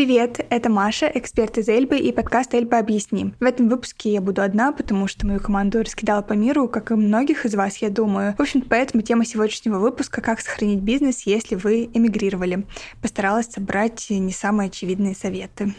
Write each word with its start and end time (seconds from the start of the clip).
Привет, 0.00 0.46
это 0.48 0.70
Маша, 0.70 1.12
эксперт 1.14 1.58
из 1.58 1.68
Эльбы 1.68 1.98
и 1.98 2.10
подкаст 2.10 2.54
Эльба 2.54 2.78
объясним. 2.78 3.34
В 3.38 3.44
этом 3.44 3.68
выпуске 3.68 4.10
я 4.14 4.22
буду 4.22 4.40
одна, 4.40 4.72
потому 4.72 5.06
что 5.06 5.26
мою 5.26 5.40
команду 5.40 5.80
раскидала 5.80 6.22
по 6.22 6.32
миру, 6.32 6.68
как 6.68 6.90
и 6.90 6.94
многих 6.94 7.44
из 7.44 7.54
вас, 7.54 7.76
я 7.76 7.90
думаю. 7.90 8.34
В 8.38 8.40
общем 8.40 8.62
поэтому 8.62 9.02
тема 9.02 9.26
сегодняшнего 9.26 9.78
выпуска 9.78 10.22
«Как 10.22 10.40
сохранить 10.40 10.80
бизнес, 10.80 11.26
если 11.26 11.54
вы 11.54 11.90
эмигрировали». 11.92 12.64
Постаралась 13.02 13.48
собрать 13.48 14.06
не 14.08 14.32
самые 14.32 14.68
очевидные 14.68 15.14
советы. 15.14 15.74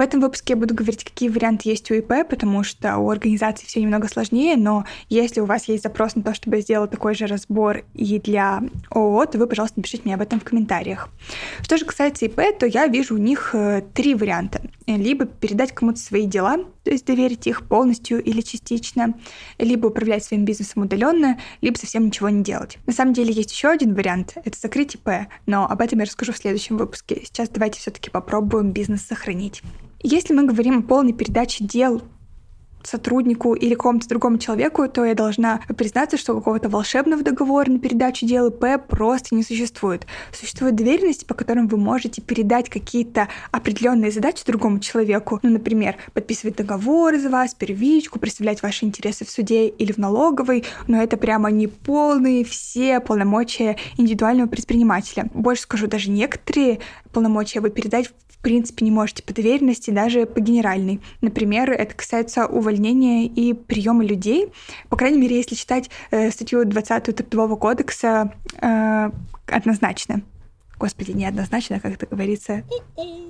В 0.00 0.02
этом 0.02 0.22
выпуске 0.22 0.54
я 0.54 0.56
буду 0.56 0.74
говорить, 0.74 1.04
какие 1.04 1.28
варианты 1.28 1.68
есть 1.68 1.90
у 1.90 1.94
ИП, 1.94 2.26
потому 2.26 2.64
что 2.64 2.96
у 2.96 3.10
организации 3.10 3.66
все 3.66 3.82
немного 3.82 4.08
сложнее, 4.08 4.56
но 4.56 4.86
если 5.10 5.40
у 5.40 5.44
вас 5.44 5.68
есть 5.68 5.82
запрос 5.82 6.16
на 6.16 6.22
то, 6.22 6.32
чтобы 6.32 6.56
я 6.56 6.62
сделала 6.62 6.88
такой 6.88 7.14
же 7.14 7.26
разбор 7.26 7.84
и 7.92 8.18
для 8.18 8.62
ООО, 8.88 9.26
то 9.26 9.36
вы, 9.36 9.46
пожалуйста, 9.46 9.78
напишите 9.78 10.04
мне 10.06 10.14
об 10.14 10.22
этом 10.22 10.40
в 10.40 10.44
комментариях. 10.44 11.10
Что 11.60 11.76
же 11.76 11.84
касается 11.84 12.24
ИП, 12.24 12.40
то 12.58 12.64
я 12.64 12.86
вижу 12.86 13.16
у 13.16 13.18
них 13.18 13.50
э, 13.52 13.82
три 13.92 14.14
варианта. 14.14 14.62
Либо 14.86 15.26
передать 15.26 15.72
кому-то 15.72 15.98
свои 15.98 16.24
дела, 16.24 16.64
то 16.84 16.90
есть 16.90 17.06
доверить 17.06 17.46
их 17.46 17.66
полностью 17.66 18.22
или 18.22 18.40
частично, 18.40 19.14
либо 19.58 19.88
управлять 19.88 20.24
своим 20.24 20.44
бизнесом 20.44 20.82
удаленно, 20.82 21.38
либо 21.60 21.76
совсем 21.76 22.06
ничего 22.06 22.28
не 22.28 22.42
делать. 22.42 22.78
На 22.86 22.92
самом 22.92 23.12
деле 23.12 23.32
есть 23.32 23.52
еще 23.52 23.68
один 23.68 23.94
вариант— 23.94 24.34
это 24.44 24.58
закрыть 24.58 24.94
ИП, 24.94 25.28
но 25.46 25.66
об 25.66 25.80
этом 25.80 25.98
я 25.98 26.04
расскажу 26.04 26.32
в 26.32 26.38
следующем 26.38 26.76
выпуске. 26.76 27.22
Сейчас 27.24 27.48
давайте 27.48 27.80
все-таки 27.80 28.10
попробуем 28.10 28.72
бизнес 28.72 29.02
сохранить. 29.02 29.62
Если 30.02 30.32
мы 30.32 30.44
говорим 30.44 30.78
о 30.78 30.82
полной 30.82 31.12
передаче 31.12 31.64
дел 31.64 32.02
сотруднику 32.82 33.54
или 33.54 33.74
какому-то 33.74 34.08
другому 34.08 34.38
человеку, 34.38 34.88
то 34.88 35.04
я 35.04 35.14
должна 35.14 35.60
признаться, 35.76 36.16
что 36.16 36.34
какого-то 36.34 36.68
волшебного 36.68 37.22
договора 37.22 37.70
на 37.70 37.78
передачу 37.78 38.26
дел 38.26 38.50
просто 38.50 39.34
не 39.34 39.42
существует. 39.42 40.06
Существуют 40.32 40.76
доверенности, 40.76 41.24
по 41.24 41.34
которым 41.34 41.68
вы 41.68 41.76
можете 41.76 42.22
передать 42.22 42.68
какие-то 42.68 43.28
определенные 43.50 44.10
задачи 44.10 44.44
другому 44.44 44.80
человеку. 44.80 45.38
Ну, 45.42 45.50
например, 45.50 45.96
подписывать 46.12 46.56
договоры 46.56 47.18
за 47.18 47.30
вас, 47.30 47.54
первичку, 47.54 48.18
представлять 48.18 48.62
ваши 48.62 48.84
интересы 48.84 49.24
в 49.24 49.30
суде 49.30 49.68
или 49.68 49.92
в 49.92 49.98
налоговой, 49.98 50.64
но 50.86 51.02
это 51.02 51.16
прямо 51.16 51.50
не 51.50 51.66
полные 51.66 52.44
все 52.44 53.00
полномочия 53.00 53.76
индивидуального 53.96 54.48
предпринимателя. 54.48 55.28
Больше 55.34 55.62
скажу, 55.62 55.86
даже 55.86 56.10
некоторые 56.10 56.80
полномочия 57.12 57.60
вы 57.60 57.70
передать 57.70 58.08
в 58.08 58.42
принципе 58.42 58.86
не 58.86 58.90
можете 58.90 59.22
по 59.22 59.34
доверенности, 59.34 59.90
даже 59.90 60.24
по 60.24 60.40
генеральной. 60.40 61.00
Например, 61.20 61.70
это 61.70 61.94
касается 61.94 62.46
увольнения 62.46 63.26
и 63.26 63.52
приема 63.52 64.02
людей. 64.02 64.50
По 64.88 64.96
крайней 64.96 65.18
мере, 65.18 65.36
если 65.36 65.54
читать 65.54 65.90
э, 66.10 66.30
статью 66.30 66.64
20 66.64 67.14
Трудового 67.16 67.56
кодекса 67.56 68.32
э, 68.60 69.10
однозначно. 69.46 70.22
Господи, 70.78 71.10
неоднозначно, 71.10 71.80
как 71.80 71.92
это 71.92 72.06
говорится, 72.06 72.64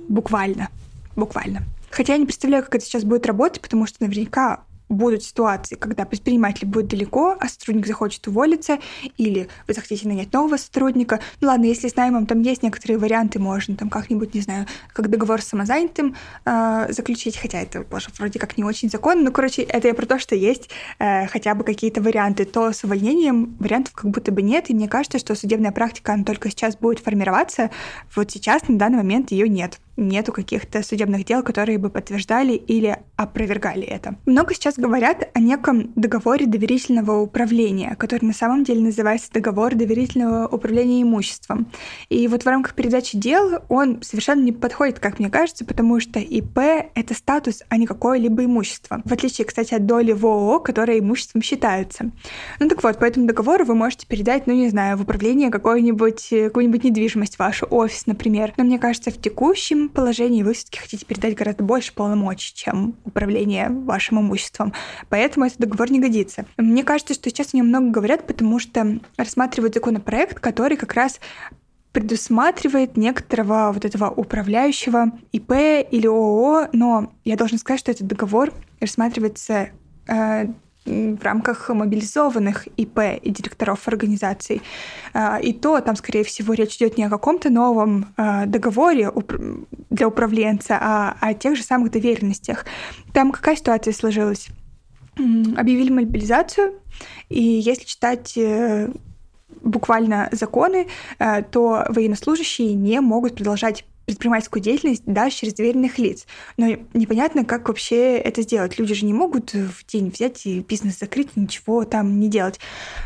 буквально. 0.07 0.69
Буквально. 1.17 1.63
Хотя 1.89 2.13
я 2.13 2.19
не 2.19 2.25
представляю, 2.25 2.63
как 2.63 2.75
это 2.75 2.85
сейчас 2.85 3.03
будет 3.03 3.25
работать, 3.25 3.61
потому 3.61 3.85
что 3.85 3.97
наверняка 3.99 4.63
будут 4.91 5.23
ситуации, 5.23 5.75
когда 5.75 6.05
предприниматель 6.05 6.67
будет 6.67 6.87
далеко, 6.87 7.35
а 7.39 7.47
сотрудник 7.47 7.87
захочет 7.87 8.27
уволиться, 8.27 8.79
или 9.17 9.47
вы 9.67 9.73
захотите 9.73 10.07
нанять 10.07 10.33
нового 10.33 10.57
сотрудника. 10.57 11.19
Ну 11.39 11.47
ладно, 11.47 11.65
если 11.65 11.87
с 11.87 11.95
наймом 11.95 12.25
там 12.25 12.41
есть 12.41 12.63
некоторые 12.63 12.97
варианты, 12.97 13.39
можно 13.39 13.75
там 13.75 13.89
как-нибудь, 13.89 14.33
не 14.33 14.41
знаю, 14.41 14.67
как 14.93 15.09
договор 15.09 15.41
с 15.41 15.45
самозанятым 15.45 16.15
э, 16.45 16.87
заключить, 16.89 17.37
хотя 17.37 17.61
это 17.61 17.81
боже, 17.89 18.09
вроде 18.17 18.39
как 18.39 18.57
не 18.57 18.63
очень 18.63 18.89
законно, 18.89 19.23
но, 19.23 19.31
короче, 19.31 19.63
это 19.63 19.87
я 19.87 19.93
про 19.93 20.05
то, 20.05 20.19
что 20.19 20.35
есть 20.35 20.69
э, 20.99 21.27
хотя 21.27 21.55
бы 21.55 21.63
какие-то 21.63 22.01
варианты, 22.01 22.45
то 22.45 22.71
с 22.71 22.83
увольнением 22.83 23.55
вариантов 23.59 23.93
как 23.93 24.11
будто 24.11 24.31
бы 24.31 24.41
нет, 24.41 24.69
и 24.69 24.73
мне 24.73 24.87
кажется, 24.87 25.19
что 25.19 25.35
судебная 25.35 25.71
практика, 25.71 26.13
она 26.13 26.23
только 26.23 26.49
сейчас 26.49 26.75
будет 26.75 26.99
формироваться, 26.99 27.69
вот 28.15 28.31
сейчас 28.31 28.67
на 28.67 28.77
данный 28.77 28.97
момент 28.97 29.31
ее 29.31 29.47
нет 29.47 29.79
нету 29.97 30.31
каких-то 30.31 30.83
судебных 30.83 31.25
дел, 31.25 31.43
которые 31.43 31.77
бы 31.77 31.89
подтверждали 31.89 32.53
или 32.53 32.97
опровергали 33.15 33.83
это. 33.83 34.15
Много 34.25 34.53
сейчас 34.53 34.77
говорят 34.77 35.29
о 35.33 35.39
неком 35.39 35.91
договоре 35.95 36.45
доверительного 36.45 37.19
управления, 37.19 37.95
который 37.95 38.25
на 38.25 38.33
самом 38.33 38.63
деле 38.63 38.81
называется 38.81 39.31
договор 39.31 39.75
доверительного 39.75 40.47
управления 40.47 41.01
имуществом. 41.01 41.67
И 42.09 42.27
вот 42.27 42.43
в 42.43 42.47
рамках 42.47 42.73
передачи 42.73 43.17
дел 43.17 43.59
он 43.69 44.01
совершенно 44.01 44.41
не 44.41 44.51
подходит, 44.51 44.99
как 44.99 45.19
мне 45.19 45.29
кажется, 45.29 45.65
потому 45.65 45.99
что 45.99 46.19
ИП— 46.19 46.57
это 46.95 47.13
статус, 47.13 47.63
а 47.69 47.77
не 47.77 47.85
какое-либо 47.85 48.45
имущество. 48.45 49.01
В 49.05 49.11
отличие, 49.11 49.45
кстати, 49.45 49.73
от 49.73 49.85
доли 49.85 50.11
в 50.13 50.25
ООО, 50.25 50.59
которая 50.59 50.99
имуществом 50.99 51.41
считается. 51.41 52.11
Ну 52.59 52.69
так 52.69 52.83
вот, 52.83 52.97
по 52.97 53.05
этому 53.05 53.27
договору 53.27 53.65
вы 53.65 53.75
можете 53.75 54.07
передать, 54.07 54.47
ну 54.47 54.53
не 54.53 54.69
знаю, 54.69 54.97
в 54.97 55.01
управление 55.01 55.49
какую-нибудь 55.49 56.29
какую-нибудь 56.29 56.83
недвижимость, 56.83 57.39
ваш 57.39 57.63
офис, 57.69 58.05
например. 58.05 58.53
Но 58.57 58.63
мне 58.63 58.79
кажется, 58.79 59.11
в 59.11 59.19
текущем 59.19 59.80
положении 59.89 60.43
вы 60.43 60.53
все-таки 60.53 60.79
хотите 60.79 61.05
передать 61.05 61.35
гораздо 61.35 61.63
больше 61.63 61.93
полномочий, 61.93 62.53
чем 62.53 62.95
управление 63.03 63.69
вашим 63.69 64.19
имуществом. 64.19 64.73
Поэтому 65.09 65.45
этот 65.45 65.59
договор 65.59 65.91
не 65.91 65.99
годится. 65.99 66.45
Мне 66.57 66.83
кажется, 66.83 67.13
что 67.13 67.29
сейчас 67.29 67.53
о 67.53 67.57
нем 67.57 67.67
много 67.67 67.89
говорят, 67.89 68.27
потому 68.27 68.59
что 68.59 68.99
рассматривают 69.17 69.73
законопроект, 69.73 70.39
который 70.39 70.77
как 70.77 70.93
раз 70.93 71.19
предусматривает 71.91 72.95
некоторого 72.95 73.71
вот 73.73 73.83
этого 73.83 74.09
управляющего 74.09 75.11
ИП 75.31 75.51
или 75.91 76.07
ООО, 76.07 76.69
но 76.71 77.11
я 77.25 77.35
должна 77.35 77.57
сказать, 77.57 77.81
что 77.81 77.91
этот 77.91 78.07
договор 78.07 78.53
рассматривается 78.79 79.69
э, 80.07 80.47
в 80.85 81.23
рамках 81.23 81.69
мобилизованных 81.69 82.67
ИП 82.77 82.99
и 83.21 83.29
директоров 83.29 83.87
организаций. 83.87 84.61
А, 85.13 85.37
и 85.37 85.53
то 85.53 85.79
там, 85.81 85.95
скорее 85.95 86.23
всего, 86.23 86.53
речь 86.53 86.77
идет 86.77 86.97
не 86.97 87.03
о 87.03 87.09
каком-то 87.09 87.49
новом 87.49 88.13
а, 88.17 88.45
договоре 88.45 89.11
для 89.89 90.07
управленца, 90.07 90.77
а 90.81 91.17
о 91.19 91.33
тех 91.33 91.55
же 91.55 91.63
самых 91.63 91.91
доверенностях. 91.91 92.65
Там 93.13 93.31
какая 93.31 93.55
ситуация 93.55 93.93
сложилась? 93.93 94.47
Объявили 95.17 95.91
мобилизацию, 95.91 96.79
и 97.29 97.41
если 97.41 97.83
читать 97.83 98.35
э, 98.37 98.89
буквально 99.61 100.29
законы, 100.31 100.87
э, 101.19 101.43
то 101.43 101.85
военнослужащие 101.89 102.73
не 102.73 103.01
могут 103.01 103.35
продолжать 103.35 103.85
предпринимательскую 104.11 104.61
деятельность 104.61 105.03
даже 105.05 105.35
через 105.35 105.53
доверенных 105.53 105.97
лиц. 105.97 106.25
Но 106.57 106.67
непонятно, 106.93 107.45
как 107.45 107.67
вообще 107.67 108.17
это 108.17 108.41
сделать. 108.41 108.77
Люди 108.77 108.93
же 108.93 109.05
не 109.05 109.13
могут 109.13 109.53
в 109.53 109.85
день 109.85 110.09
взять 110.09 110.45
и 110.45 110.59
бизнес 110.59 110.99
закрыть, 110.99 111.35
ничего 111.35 111.85
там 111.85 112.19
не 112.19 112.27
делать. 112.27 112.59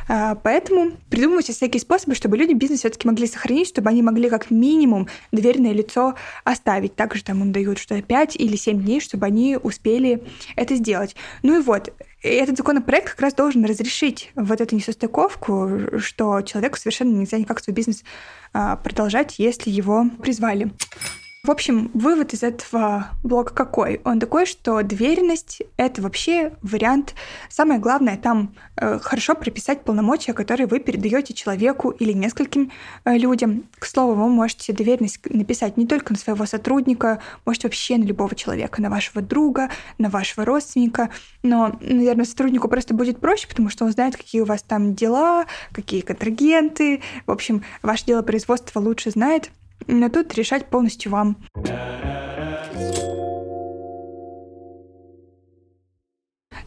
А, 0.08 0.36
поэтому 0.36 0.92
придумываются 1.10 1.54
всякие 1.54 1.82
способы, 1.82 2.16
чтобы 2.16 2.38
люди 2.38 2.54
бизнес 2.54 2.80
все-таки 2.80 3.08
могли 3.08 3.28
сохранить, 3.28 3.68
чтобы 3.68 3.90
они 3.90 4.02
могли 4.02 4.30
как 4.30 4.52
минимум 4.52 5.08
доверенное 5.32 5.74
лицо 5.74 6.16
оставить. 6.44 6.96
Также 6.96 7.24
там 7.24 7.42
им 7.42 7.52
дают 7.52 7.78
что-то 7.78 8.02
5 8.02 8.36
или 8.36 8.56
7 8.56 8.82
дней, 8.82 9.00
чтобы 9.00 9.26
они 9.26 9.58
успели 9.62 10.24
это 10.56 10.76
сделать. 10.76 11.16
Ну 11.44 11.60
и 11.60 11.62
вот, 11.62 11.94
этот 12.26 12.58
законопроект 12.58 13.12
как 13.12 13.22
раз 13.22 13.34
должен 13.34 13.64
разрешить 13.66 14.32
вот 14.36 14.60
эту 14.60 14.76
несостыковку, 14.76 16.00
что 16.00 16.42
человеку 16.42 16.78
совершенно 16.78 17.16
нельзя 17.16 17.38
никак 17.38 17.60
свой 17.60 17.74
бизнес 17.76 18.04
а, 18.54 18.78
продолжать, 18.78 19.38
если 19.38 19.70
его 19.70 20.06
призвали. 20.22 20.72
В 21.46 21.52
общем, 21.52 21.92
вывод 21.94 22.34
из 22.34 22.42
этого 22.42 23.10
блока 23.22 23.54
какой? 23.54 24.02
Он 24.04 24.20
такой, 24.20 24.48
что 24.48 24.82
доверенность— 24.82 25.62
это 25.78 26.02
вообще 26.02 26.54
вариант. 26.64 27.14
Самое 27.50 27.80
главное 27.80 28.18
там 28.18 28.56
э, 28.78 28.98
хорошо 28.98 29.36
прописать 29.36 29.84
полномочия, 29.84 30.34
которые 30.34 30.66
вы 30.66 30.80
передаете 30.80 31.36
человеку 31.36 31.92
или 31.92 32.14
нескольким 32.14 32.72
э, 33.04 33.16
людям. 33.20 33.66
К 33.78 33.86
слову, 33.86 34.14
вы 34.16 34.28
можете 34.28 34.74
доверенность 34.74 35.20
написать 35.30 35.78
не 35.78 35.86
только 35.86 36.14
на 36.14 36.18
своего 36.18 36.48
сотрудника, 36.48 37.22
можете 37.46 37.68
вообще 37.68 38.00
на 38.00 38.06
любого 38.06 38.34
человека, 38.34 38.82
на 38.82 38.90
вашего 38.90 39.22
друга, 39.22 39.70
на 40.00 40.10
вашего 40.10 40.46
родственника. 40.46 41.12
Но, 41.44 41.78
наверное, 41.80 42.26
сотруднику 42.26 42.68
просто 42.70 42.96
будет 42.96 43.20
проще, 43.20 43.48
потому 43.48 43.70
что 43.70 43.86
он 43.86 43.92
знает, 43.92 44.18
какие 44.18 44.42
у 44.42 44.46
вас 44.46 44.64
там 44.64 44.96
дела, 44.96 45.46
какие 45.72 46.02
контрагенты. 46.02 47.04
В 47.28 47.32
общем, 47.32 47.64
ваше 47.84 48.08
дело 48.08 48.24
производства 48.24 48.80
лучше 48.80 49.12
знает, 49.12 49.52
но 49.88 50.10
тут 50.10 50.34
решать 50.36 50.70
полностью 50.70 51.12
вам. 51.12 51.38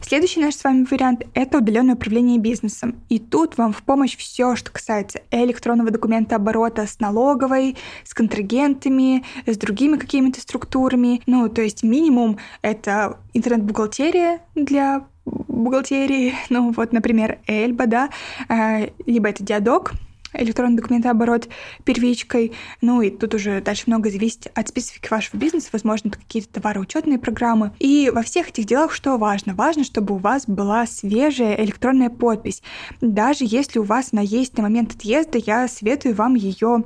Следующий 0.01 0.39
наш 0.39 0.55
с 0.55 0.63
вами 0.63 0.87
вариант– 0.89 1.21
это 1.35 1.59
удаленное 1.59 1.93
управление 1.93 2.39
бизнесом. 2.39 3.03
И 3.09 3.19
тут 3.19 3.59
вам 3.59 3.73
в 3.73 3.83
помощь 3.83 4.17
все, 4.17 4.55
что 4.55 4.71
касается 4.71 5.21
электронного 5.29 5.91
документа 5.91 6.37
оборота 6.37 6.87
с 6.87 6.99
налоговой, 6.99 7.77
с 8.03 8.15
контрагентами, 8.15 9.23
с 9.45 9.55
другими 9.55 9.97
какими-то 9.97 10.41
структурами. 10.41 11.21
Ну, 11.27 11.47
то 11.47 11.61
есть 11.61 11.83
минимум– 11.83 12.39
это 12.63 13.19
интернет-бухгалтерия 13.35 14.39
для 14.55 15.05
бухгалтерии, 15.25 16.33
ну 16.49 16.71
вот, 16.71 16.91
например, 16.91 17.37
Эльба, 17.45 17.85
да, 17.85 18.09
э, 18.47 18.89
либо 19.05 19.29
это 19.29 19.43
Диадок, 19.43 19.93
электронный 20.33 20.77
документооборот 20.77 21.47
первичкой. 21.83 22.53
Ну 22.81 23.01
и 23.01 23.09
тут 23.09 23.33
уже 23.33 23.61
дальше 23.61 23.83
много 23.87 24.09
зависит 24.09 24.51
от 24.53 24.67
специфики 24.67 25.09
вашего 25.09 25.37
бизнеса. 25.37 25.69
Возможно, 25.71 26.11
какие-то 26.11 26.49
товароучетные 26.53 27.19
программы. 27.19 27.71
И 27.79 28.11
во 28.13 28.21
всех 28.21 28.49
этих 28.49 28.65
делах 28.65 28.93
что 28.93 29.17
важно? 29.17 29.53
Важно, 29.53 29.83
чтобы 29.83 30.15
у 30.15 30.17
вас 30.17 30.45
была 30.47 30.85
свежая 30.85 31.55
электронная 31.55 32.09
подпись. 32.09 32.61
Даже 33.01 33.45
если 33.45 33.79
у 33.79 33.83
вас 33.83 34.09
она 34.11 34.21
есть 34.21 34.57
на 34.57 34.63
момент 34.63 34.95
отъезда, 34.95 35.37
я 35.37 35.67
советую 35.67 36.15
вам 36.15 36.35
ее 36.35 36.83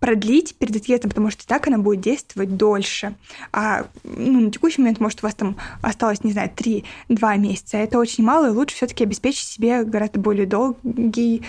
продлить 0.00 0.54
перед 0.56 0.76
отъездом, 0.76 1.10
потому 1.10 1.30
что 1.30 1.46
так 1.46 1.66
она 1.66 1.78
будет 1.78 2.00
действовать 2.00 2.56
дольше. 2.56 3.14
А 3.52 3.86
ну, 4.02 4.40
на 4.40 4.50
текущий 4.50 4.82
момент, 4.82 5.00
может, 5.00 5.20
у 5.20 5.26
вас 5.26 5.34
там 5.34 5.56
осталось, 5.80 6.22
не 6.24 6.32
знаю, 6.32 6.50
3-2 6.54 7.38
месяца. 7.38 7.78
Это 7.78 7.98
очень 7.98 8.24
мало, 8.24 8.46
и 8.46 8.50
лучше 8.50 8.76
все 8.76 8.86
таки 8.86 9.04
обеспечить 9.04 9.48
себе 9.48 9.84
гораздо 9.84 10.20
более 10.20 10.46
долгий, 10.46 11.42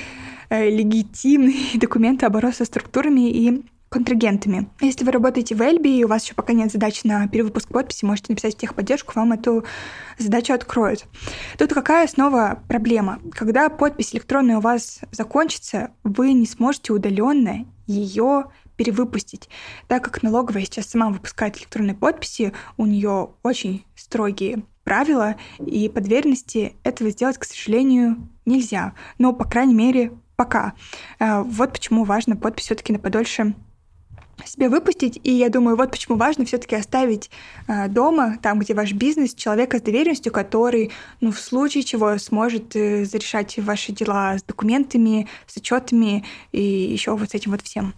э, 0.50 0.69
легитимный 0.69 1.71
документооборот 1.75 2.56
со 2.56 2.65
структурами 2.65 3.30
и 3.30 3.63
контрагентами. 3.89 4.68
Если 4.81 5.06
вы 5.06 5.12
работаете 5.12 5.56
в 5.56 5.62
Эльби 5.62 5.88
и 5.88 6.03
у 6.03 6.07
вас 6.07 6.25
еще 6.25 6.33
пока 6.33 6.53
нет 6.53 6.71
задачи 6.71 7.01
на 7.06 7.27
перевыпуск 7.27 7.69
подписи, 7.69 8.03
можете 8.03 8.33
написать 8.33 8.56
в 8.56 8.57
техподдержку, 8.57 9.13
вам 9.15 9.31
эту 9.31 9.63
задачу 10.18 10.53
откроют. 10.53 11.06
Тут 11.57 11.74
какая 11.74 12.07
снова 12.07 12.62
проблема? 12.68 13.19
Когда 13.31 13.69
подпись 13.69 14.13
электронная 14.13 14.57
у 14.57 14.62
вас 14.62 15.00
закончится, 15.12 15.92
вы 16.03 16.33
не 16.33 16.45
сможете 16.45 16.92
удаленно 16.92 17.65
ее 17.88 18.45
перевыпустить. 18.75 19.50
Так 19.88 20.03
как 20.03 20.24
налоговая 20.24 20.63
сейчас 20.63 20.88
сама 20.88 21.09
выпускает 21.09 21.57
электронные 21.57 21.95
подписи, 21.95 22.51
у 22.75 22.86
нее 22.86 23.30
очень 23.44 23.86
строгие 23.95 24.63
правила, 24.83 25.36
и 25.65 25.89
по 25.89 26.01
доверенности 26.01 26.75
этого 26.83 27.09
сделать, 27.09 27.38
к 27.38 27.45
сожалению, 27.45 28.30
нельзя. 28.45 28.94
Но, 29.18 29.33
по 29.33 29.45
крайней 29.45 29.74
мере, 29.74 30.12
пока. 30.35 30.73
Э, 31.19 31.41
вот 31.41 31.73
почему 31.73 32.03
важно 32.03 32.35
подпись 32.35 32.65
все-таки 32.65 32.93
на 32.93 32.99
подольше 32.99 33.55
себе 34.43 34.69
выпустить. 34.69 35.19
И 35.23 35.31
я 35.31 35.49
думаю, 35.49 35.77
вот 35.77 35.91
почему 35.91 36.17
важно 36.17 36.45
все-таки 36.45 36.75
оставить 36.75 37.31
э, 37.67 37.87
дома, 37.87 38.37
там, 38.41 38.59
где 38.59 38.73
ваш 38.73 38.91
бизнес, 38.91 39.33
человека 39.33 39.79
с 39.79 39.81
доверенностью, 39.81 40.31
который, 40.31 40.91
ну, 41.21 41.31
в 41.31 41.39
случае 41.39 41.83
чего 41.83 42.17
сможет 42.17 42.75
э, 42.75 43.05
зарешать 43.05 43.57
ваши 43.59 43.93
дела 43.93 44.37
с 44.37 44.43
документами, 44.43 45.27
с 45.47 45.57
отчетами 45.57 46.25
и 46.51 46.61
еще 46.61 47.15
вот 47.15 47.31
с 47.31 47.33
этим 47.33 47.51
вот 47.51 47.61
всем. 47.61 47.93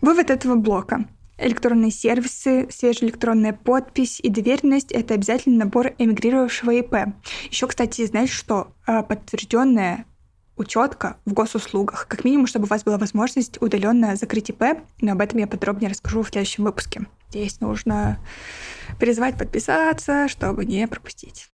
Вывод 0.00 0.30
этого 0.30 0.54
блока. 0.54 1.06
Электронные 1.38 1.92
сервисы, 1.92 2.66
свежая 2.70 3.08
электронная 3.08 3.52
подпись 3.52 4.20
и 4.20 4.28
доверенность— 4.28 4.90
это 4.92 5.14
обязательный 5.14 5.56
набор 5.56 5.92
эмигрировавшего 5.96 6.72
ИП. 6.72 7.14
Еще, 7.48 7.68
кстати, 7.68 8.04
знаете 8.06 8.32
что? 8.32 8.72
Подтвержденная 8.84 10.04
учетка 10.58 11.16
в 11.24 11.32
госуслугах, 11.32 12.06
как 12.08 12.24
минимум, 12.24 12.46
чтобы 12.46 12.66
у 12.66 12.68
вас 12.68 12.84
была 12.84 12.98
возможность 12.98 13.60
удаленно 13.62 14.16
закрыть 14.16 14.50
ИП, 14.50 14.80
но 15.00 15.12
об 15.12 15.20
этом 15.20 15.38
я 15.38 15.46
подробнее 15.46 15.90
расскажу 15.90 16.22
в 16.22 16.28
следующем 16.28 16.64
выпуске. 16.64 17.06
Здесь 17.30 17.60
нужно 17.60 18.18
призвать 18.98 19.36
подписаться, 19.38 20.28
чтобы 20.28 20.64
не 20.64 20.86
пропустить. 20.88 21.48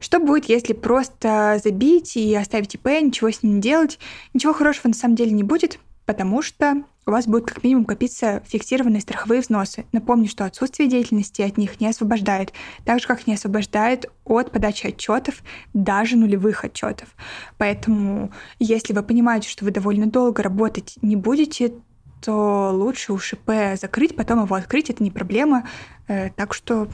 Что 0.00 0.18
будет, 0.18 0.46
если 0.46 0.72
просто 0.72 1.60
забить 1.62 2.16
и 2.16 2.34
оставить 2.34 2.74
ИП, 2.74 2.86
ничего 2.86 3.30
с 3.30 3.42
ним 3.42 3.56
не 3.56 3.60
делать? 3.60 3.98
Ничего 4.32 4.52
хорошего 4.52 4.88
на 4.88 4.94
самом 4.94 5.14
деле 5.14 5.32
не 5.32 5.42
будет, 5.42 5.78
потому 6.10 6.42
что 6.42 6.82
у 7.06 7.12
вас 7.12 7.28
будут 7.28 7.46
как 7.46 7.62
минимум 7.62 7.84
копиться 7.84 8.42
фиксированные 8.44 9.00
страховые 9.00 9.42
взносы. 9.42 9.84
Напомню, 9.92 10.28
что 10.28 10.44
отсутствие 10.44 10.88
деятельности 10.88 11.40
от 11.40 11.56
них 11.56 11.80
не 11.80 11.86
освобождает, 11.86 12.52
так 12.84 12.98
же 12.98 13.06
как 13.06 13.28
не 13.28 13.34
освобождает 13.34 14.10
от 14.24 14.50
подачи 14.50 14.88
отчетов, 14.88 15.36
даже 15.72 16.16
нулевых 16.16 16.64
отчетов. 16.64 17.10
Поэтому, 17.58 18.32
если 18.58 18.92
вы 18.92 19.04
понимаете, 19.04 19.48
что 19.48 19.64
вы 19.64 19.70
довольно 19.70 20.06
долго 20.06 20.42
работать 20.42 20.94
не 21.00 21.14
будете, 21.14 21.74
то 22.22 22.72
лучше 22.72 23.12
уж 23.12 23.34
ИП 23.34 23.78
закрыть, 23.80 24.16
потом 24.16 24.42
его 24.42 24.56
открыть, 24.56 24.90
это 24.90 25.04
не 25.04 25.12
проблема. 25.12 25.68
Э, 26.08 26.30
так 26.30 26.54
что 26.54 26.88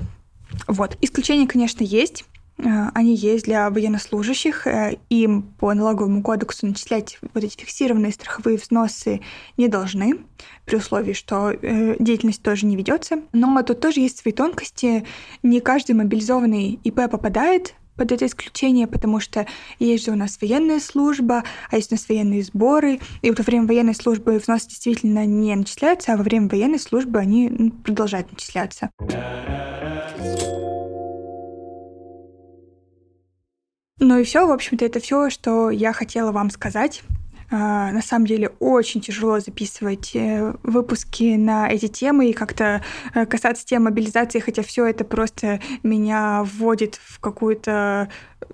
вот. 0.69 0.99
Исключения, 1.01 1.47
конечно, 1.47 1.83
есть. 1.83 2.27
Э, 2.59 2.89
они 2.95 3.15
есть 3.15 3.45
для 3.45 3.69
военнослужащих. 3.71 4.67
Э, 4.67 4.97
им 5.11 5.43
по 5.43 5.73
налоговому 5.75 6.23
кодексу 6.23 6.67
начислять 6.67 7.19
вот 7.35 7.45
эти 7.45 7.57
фиксированные 7.57 8.13
страховые 8.13 8.59
взносы 8.59 9.21
не 9.57 9.69
должны, 9.69 10.21
при 10.65 10.77
условии, 10.77 11.13
что 11.13 11.51
э, 11.51 11.97
деятельность 11.99 12.43
тоже 12.43 12.67
не 12.67 12.77
ведется. 12.77 13.21
Но 13.33 13.63
тут 13.63 13.81
тоже 13.81 14.01
есть 14.01 14.19
свои 14.19 14.33
тонкости. 14.33 15.05
Не 15.43 15.61
каждый 15.61 15.93
мобилизованный 15.93 16.79
ИП 16.83 17.11
попадает 17.11 17.75
под 17.97 18.13
это 18.13 18.27
исключение, 18.27 18.87
потому 18.87 19.21
что 19.21 19.47
есть 19.79 20.05
же 20.05 20.13
у 20.13 20.15
нас 20.15 20.39
военная 20.41 20.81
служба, 20.81 21.45
а 21.71 21.77
есть 21.77 21.93
у 21.93 21.95
нас 21.95 22.09
военные 22.09 22.43
сборы, 22.43 23.01
и 23.23 23.31
вот 23.31 23.39
во 23.39 23.45
время 23.45 23.67
военной 23.67 23.95
службы 23.95 24.39
взносы 24.39 24.69
действительно 24.69 25.25
не 25.25 25.55
начисляются, 25.55 26.13
а 26.13 26.17
во 26.17 26.23
время 26.23 26.49
военной 26.49 26.79
службы 26.79 27.19
они 27.19 27.73
продолжают 27.85 28.31
начисляться. 28.31 28.91
Ну 34.07 34.21
и 34.21 34.23
все, 34.23 34.47
в 34.47 34.53
общем-то, 34.53 34.85
это 34.85 35.01
все, 35.01 35.31
что 35.31 35.69
я 35.69 35.93
хотела 35.93 36.31
вам 36.31 36.51
сказать. 36.51 37.03
А, 37.51 37.91
на 37.91 38.01
самом 38.01 38.27
деле 38.27 38.51
очень 38.61 39.01
тяжело 39.01 39.41
записывать 39.41 40.15
э, 40.15 40.55
выпуски 40.63 41.35
на 41.35 41.69
эти 41.69 41.89
темы 41.89 42.31
и 42.31 42.33
как-то 42.33 42.85
э, 43.15 43.27
касаться 43.27 43.67
тем 43.67 43.83
мобилизации, 43.83 44.39
хотя 44.39 44.63
все 44.63 44.87
это 44.87 45.03
просто 45.03 45.59
меня 45.83 46.45
вводит 46.45 47.01
в 47.03 47.19
какую-то, 47.19 48.09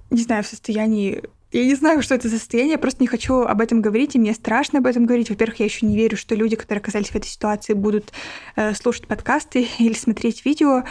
не 0.08 0.22
знаю, 0.22 0.42
в 0.42 0.46
состоянии 0.46 1.22
я 1.50 1.66
не 1.66 1.74
знаю, 1.74 2.00
что 2.00 2.14
это 2.14 2.30
за 2.30 2.38
состояние, 2.38 2.72
я 2.72 2.78
просто 2.78 3.02
не 3.02 3.06
хочу 3.06 3.40
об 3.40 3.60
этом 3.60 3.82
говорить, 3.82 4.14
и 4.14 4.18
мне 4.18 4.32
страшно 4.32 4.78
об 4.78 4.86
этом 4.86 5.04
говорить. 5.04 5.28
Во-первых, 5.28 5.60
я 5.60 5.66
еще 5.66 5.84
не 5.84 5.98
верю, 5.98 6.16
что 6.16 6.34
люди, 6.34 6.56
которые 6.56 6.80
оказались 6.80 7.10
в 7.10 7.14
этой 7.14 7.26
ситуации, 7.26 7.74
будут 7.74 8.10
э, 8.56 8.72
слушать 8.72 9.06
подкасты 9.06 9.68
или 9.78 9.92
смотреть 9.92 10.46
видео. 10.46 10.84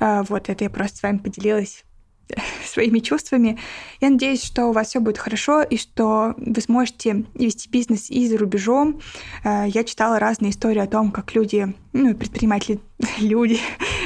Э, 0.00 0.22
вот 0.26 0.48
это 0.48 0.64
я 0.64 0.70
просто 0.70 0.96
с 0.96 1.02
вами 1.02 1.18
поделилась 1.18 1.84
своими 2.64 2.98
чувствами. 2.98 3.58
Я 4.00 4.10
надеюсь, 4.10 4.42
что 4.42 4.66
у 4.66 4.72
вас 4.72 4.88
все 4.88 5.00
будет 5.00 5.18
хорошо 5.18 5.62
и 5.62 5.76
что 5.76 6.34
вы 6.36 6.60
сможете 6.60 7.24
вести 7.34 7.68
бизнес 7.68 8.10
и 8.10 8.26
за 8.26 8.38
рубежом. 8.38 9.00
Э, 9.44 9.64
я 9.66 9.84
читала 9.84 10.18
разные 10.18 10.50
истории 10.50 10.80
о 10.80 10.86
том, 10.86 11.10
как 11.10 11.34
люди, 11.34 11.74
ну, 11.92 12.14
предприниматели, 12.14 12.80
люди, 13.18 13.58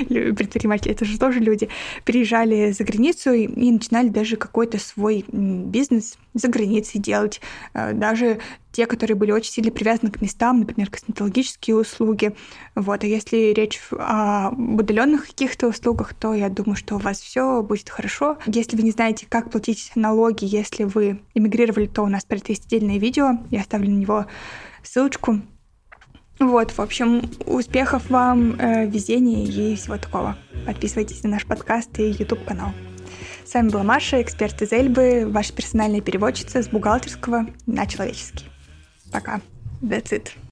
предприниматели, 0.09 0.93
это 0.93 1.05
же 1.05 1.19
тоже 1.19 1.41
люди, 1.41 1.69
приезжали 2.05 2.73
за 2.73 2.85
границу 2.85 3.33
и, 3.33 3.45
и 3.45 3.71
начинали 3.71 4.09
даже 4.09 4.37
какой-то 4.37 4.79
свой 4.79 5.25
бизнес 5.29 6.19
за 6.35 6.49
границей 6.49 7.01
делать. 7.01 7.41
Э, 7.73 7.93
даже 7.93 8.41
те, 8.73 8.87
которые 8.87 9.17
были 9.17 9.31
очень 9.31 9.53
сильно 9.53 9.71
привязаны 9.71 10.11
к 10.11 10.21
местам, 10.21 10.61
например, 10.61 10.91
косметологические 10.91 11.77
услуги. 11.77 12.35
Вот. 12.75 13.05
А 13.05 13.07
если 13.07 13.53
речь 13.53 13.81
о 13.93 14.51
удаленных 14.51 15.27
каких-то 15.27 15.69
услугах, 15.69 16.13
то 16.15 16.35
я 16.35 16.49
думаю, 16.49 16.77
что 16.77 16.97
у 16.97 16.99
вас 16.99 17.21
все 17.21 17.63
будет 17.63 17.89
хорошо. 17.89 18.37
Если 18.47 18.77
вы 18.77 18.83
не 18.83 18.91
знаете, 18.91 19.27
как 19.29 19.51
платить 19.51 19.93
налоги, 19.95 20.45
если 20.45 20.85
вы 20.85 21.21
эмигрировали, 21.35 21.87
то 21.87 22.03
у 22.03 22.09
нас 22.09 22.25
про 22.25 22.37
это 22.37 22.51
есть 22.51 22.67
отдельное 22.67 22.99
видео. 22.99 23.39
Я 23.51 23.61
оставлю 23.61 23.91
на 23.91 23.99
него 23.99 24.27
ссылочку. 24.83 25.41
Вот, 26.41 26.73
в 26.73 26.81
общем, 26.81 27.31
успехов 27.47 28.11
вам, 28.11 28.59
э, 28.59 28.87
везения 28.87 29.47
и 29.47 29.77
всего 29.77 29.99
такого. 29.99 30.37
Подписывайтесь 30.67 31.23
на 31.23 31.31
наш 31.31 31.47
подкаст 31.47 31.97
и 32.01 32.11
YouTube 32.11 32.45
канал. 32.45 32.73
С 33.55 33.57
вами 33.57 33.69
была 33.69 33.85
Маша, 33.85 34.21
эксперт 34.21 34.61
из 34.63 34.73
Эльбы, 34.73 35.27
ваша 35.29 35.53
персональная 35.53 36.01
переводчица 36.01 36.61
с 36.61 36.67
бухгалтерского 36.67 37.47
на 37.67 37.87
человеческий. 37.87 38.47
Пока. 39.13 39.41
That's 39.81 40.11
it. 40.11 40.31